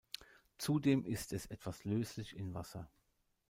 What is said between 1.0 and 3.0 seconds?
ist es etwas löslich in Wasser.